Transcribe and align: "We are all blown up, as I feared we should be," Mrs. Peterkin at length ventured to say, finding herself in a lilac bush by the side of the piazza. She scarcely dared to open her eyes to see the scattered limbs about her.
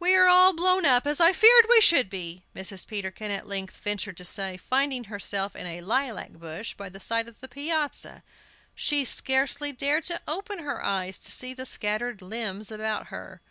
"We 0.00 0.16
are 0.16 0.26
all 0.26 0.52
blown 0.52 0.84
up, 0.84 1.06
as 1.06 1.20
I 1.20 1.32
feared 1.32 1.66
we 1.68 1.80
should 1.80 2.10
be," 2.10 2.42
Mrs. 2.56 2.84
Peterkin 2.84 3.30
at 3.30 3.46
length 3.46 3.78
ventured 3.78 4.16
to 4.16 4.24
say, 4.24 4.56
finding 4.56 5.04
herself 5.04 5.54
in 5.54 5.64
a 5.64 5.80
lilac 5.80 6.32
bush 6.32 6.74
by 6.74 6.88
the 6.88 6.98
side 6.98 7.28
of 7.28 7.38
the 7.38 7.46
piazza. 7.46 8.24
She 8.74 9.04
scarcely 9.04 9.70
dared 9.70 10.02
to 10.06 10.20
open 10.26 10.58
her 10.58 10.84
eyes 10.84 11.20
to 11.20 11.30
see 11.30 11.54
the 11.54 11.66
scattered 11.66 12.20
limbs 12.20 12.72
about 12.72 13.06
her. 13.14 13.42